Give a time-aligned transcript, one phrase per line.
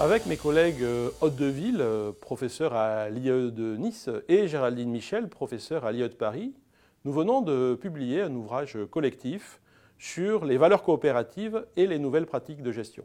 [0.00, 0.82] Avec mes collègues
[1.20, 1.84] Haute de Ville,
[2.22, 6.54] professeur à l'IE de Nice, et Géraldine Michel, professeur à l'IE de Paris,
[7.04, 9.60] nous venons de publier un ouvrage collectif
[9.98, 13.04] sur les valeurs coopératives et les nouvelles pratiques de gestion.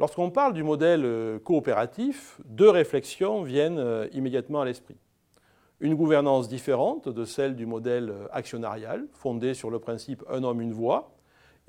[0.00, 4.96] Lorsqu'on parle du modèle coopératif, deux réflexions viennent immédiatement à l'esprit.
[5.78, 10.72] Une gouvernance différente de celle du modèle actionnarial, fondé sur le principe un homme, une
[10.72, 11.14] voix,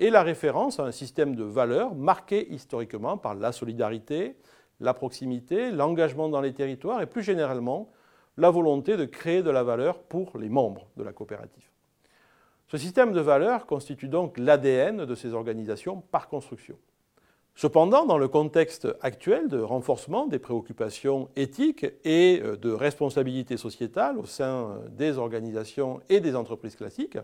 [0.00, 4.34] et la référence à un système de valeurs marqué historiquement par la solidarité,
[4.80, 7.90] la proximité, l'engagement dans les territoires et plus généralement
[8.36, 11.62] la volonté de créer de la valeur pour les membres de la coopérative.
[12.68, 16.76] Ce système de valeurs constitue donc l'ADN de ces organisations par construction.
[17.56, 24.24] Cependant, dans le contexte actuel de renforcement des préoccupations éthiques et de responsabilité sociétale au
[24.24, 27.18] sein des organisations et des entreprises classiques,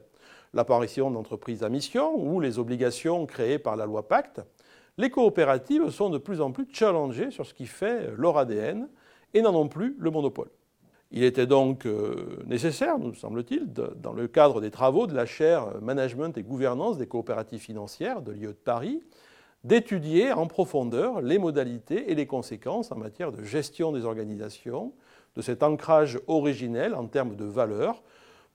[0.55, 4.41] l'apparition d'entreprises à mission ou les obligations créées par la loi Pacte,
[5.01, 8.89] les coopératives sont de plus en plus challengées sur ce qui fait leur ADN
[9.34, 10.51] et n'en ont plus le monopole.
[11.11, 15.81] Il était donc euh, nécessaire, nous semble-t-il, dans le cadre des travaux de la chaire
[15.81, 19.01] Management et Gouvernance des coopératives financières de l'IE de Paris,
[19.65, 24.93] d'étudier en profondeur les modalités et les conséquences en matière de gestion des organisations,
[25.34, 28.03] de cet ancrage originel en termes de valeur,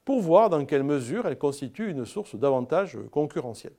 [0.05, 3.73] pour voir dans quelle mesure elles constituent une source d'avantages concurrentiels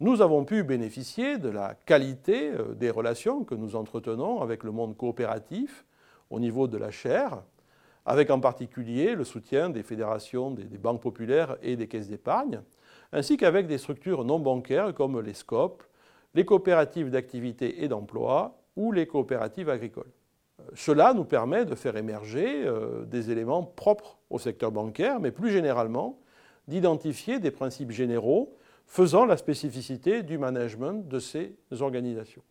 [0.00, 4.72] nous avons pu bénéficier de la qualité euh, des relations que nous entretenons avec le
[4.72, 5.84] monde coopératif
[6.30, 7.42] au niveau de la chaire,
[8.04, 12.60] avec en particulier le soutien des fédérations des, banques populaires et des caisses d'épargne,
[13.12, 15.82] ainsi qu'avec des structures non bancaires comme les SCOP,
[16.34, 20.10] les coopératives d'activité et d'emploi ou les coopératives agricoles.
[20.60, 25.30] Euh, cela nous permet de faire émerger euh, des éléments propres au secteur bancaire, mais
[25.30, 26.18] plus généralement
[26.66, 28.56] d'identifier des principes généraux
[28.86, 32.42] faisant la spécificité du management de ces organisations.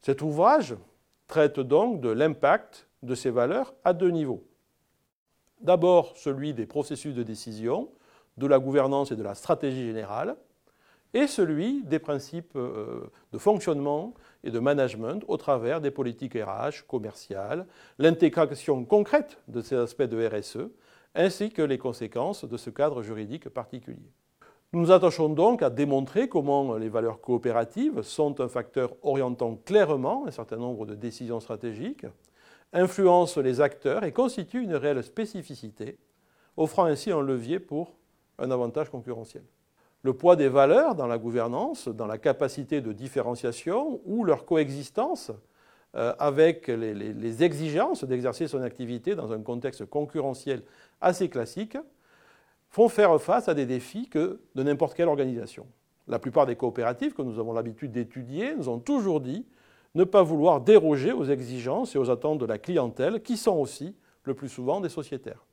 [0.00, 0.76] Cet ouvrage
[1.26, 4.44] traite donc de l'impact de ces valeurs à deux niveaux.
[5.60, 7.90] D'abord celui des processus de décision,
[8.36, 10.36] de la gouvernance et de la stratégie générale,
[11.14, 14.12] et celui des principes euh, de fonctionnement
[14.44, 17.66] et de management au travers des politiques RH, commerciales,
[17.98, 20.68] l'intégration concrète de ces aspects de RSE,
[21.14, 24.12] ainsi que les conséquences de ce cadre juridique particulier.
[24.72, 30.26] Nous nous attachons donc à démontrer comment les valeurs coopératives sont un facteur orientant clairement
[30.26, 32.06] un certain nombre de décisions stratégiques,
[32.72, 35.98] influencent les acteurs et constituent une réelle spécificité,
[36.56, 37.94] offrant ainsi un levier pour
[38.38, 39.44] un avantage concurrentiel.
[40.02, 45.30] Le poids des valeurs dans la gouvernance, dans la capacité de différenciation ou leur coexistence
[45.94, 50.62] euh, avec les, les exigences d'exercer son activité dans un contexte concurrentiel
[51.00, 51.78] assez classique
[52.68, 55.66] font faire face à des défis que de n'importe quelle organisation.
[56.08, 59.46] La plupart des coopératives que nous avons l'habitude d'étudier nous ont toujours dit
[59.94, 63.96] ne pas vouloir déroger aux exigences et aux attentes de la clientèle, qui sont aussi
[64.24, 65.46] le plus souvent des sociétaires.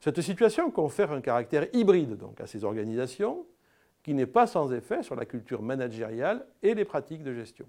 [0.00, 3.46] Cette situation confère un caractère hybride donc à ces organisations,
[4.02, 7.66] qui n'est pas sans effet sur la culture managériale et les pratiques de gestion.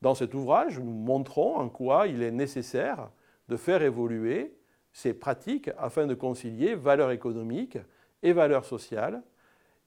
[0.00, 3.10] Dans cet ouvrage, nous montrons en quoi il est nécessaire
[3.48, 4.54] de faire évoluer
[4.92, 7.78] ces pratiques afin de concilier valeurs économiques
[8.22, 9.22] et valeurs sociales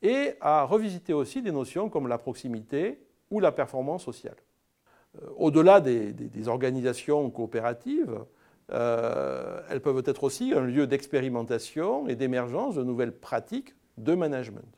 [0.01, 2.99] et à revisiter aussi des notions comme la proximité
[3.31, 4.35] ou la performance sociale.
[5.21, 8.19] Euh, au-delà des, organisations coopératives,
[8.71, 14.77] euh, elles peuvent être aussi un lieu d'expérimentation et d'émergence de nouvelles pratiques de management.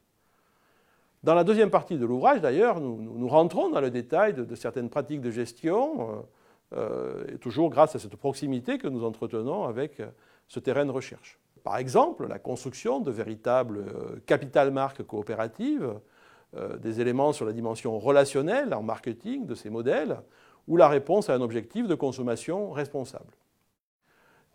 [1.23, 5.21] Dans la deuxième partie de l'ouvrage, d'ailleurs, nous, rentrons dans le détail de, certaines pratiques
[5.21, 6.25] de gestion.
[6.73, 10.07] Euh, et toujours grâce à cette proximité que nous entretenons avec euh,
[10.49, 11.39] ce terrain de recherche.
[11.63, 15.93] Par exemple, la construction de véritables euh, capital marques coopératives,
[16.79, 20.21] des éléments sur la dimension relationnelle en marketing de ces modèles,
[20.69, 23.35] ou la réponse à un objectif de consommation responsable.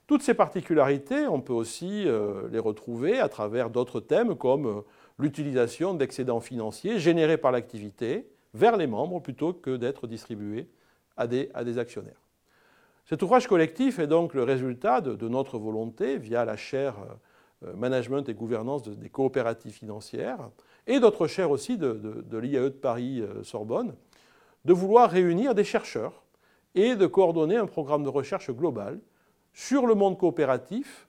[0.06, 2.06] Toutes ces particularités, on peut aussi
[2.50, 4.82] les retrouver à travers d'autres thèmes comme
[5.18, 10.70] l'utilisation d'excédents financiers générés par l'activité vers les membres plutôt que d'être distribués
[11.16, 12.20] à des, actionnaire.
[13.04, 16.96] Cet ouvrage collectif est donc le résultat de, notre volonté, via la chaire
[17.64, 20.50] euh, Management et Gouvernance des coopératives financières,
[20.86, 26.22] et d'autres chaires aussi de, l'IAE de Paris-Sorbonne, euh, de vouloir réunir des chercheurs
[26.74, 29.00] et de coordonner un programme de recherche global
[29.52, 31.08] sur le monde coopératif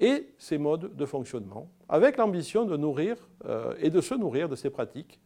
[0.00, 3.16] et ses modes de fonctionnement, avec l'ambition de nourrir
[3.46, 5.20] euh, et de se nourrir de ces pratiques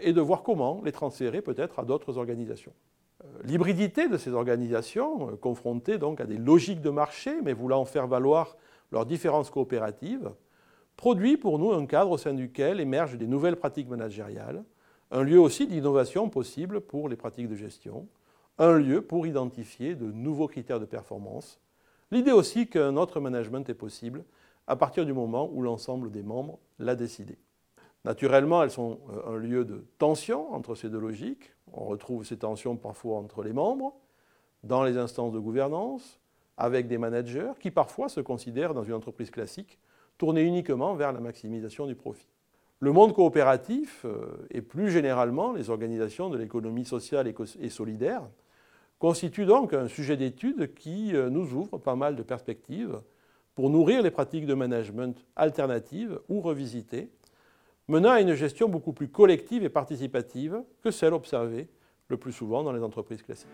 [0.00, 2.72] et de voir comment les transférer peut-être à d'autres organisations.
[3.42, 8.06] L'hybridité de ces organisations, euh, confrontées donc à des logiques de marché, mais voulant faire
[8.06, 8.56] valoir
[8.92, 10.30] leurs différences coopératives,
[10.96, 14.62] produit pour nous un cadre au sein duquel émergent des nouvelles pratiques managériales,
[15.10, 18.06] un lieu aussi d'innovation possible pour les pratiques de gestion,
[18.58, 21.60] un lieu pour identifier de nouveaux critères de performance.
[22.10, 24.24] L'idée aussi qu'un autre management est possible
[24.66, 27.36] à partir du moment où l'ensemble des membres l'a décidé.
[28.04, 31.52] Naturellement, elles sont euh, un lieu de tension entre ces deux logiques.
[31.72, 33.94] On retrouve ces tensions parfois entre les membres,
[34.62, 36.20] dans les instances de gouvernance,
[36.56, 39.78] avec des managers qui parfois se considèrent dans une entreprise classique
[40.18, 42.28] tournée uniquement vers la maximisation du profit.
[42.80, 48.22] Le monde coopératif euh, et plus généralement les organisations de l'économie sociale et solidaire
[48.98, 53.00] constituent donc un sujet d'étude qui euh, nous ouvre pas mal de perspectives
[53.54, 57.10] pour nourrir les pratiques de management alternatives ou revisitées,
[57.88, 61.68] menant à une gestion beaucoup plus collective et participative que celle observée
[62.08, 63.48] le plus souvent dans les entreprises classiques.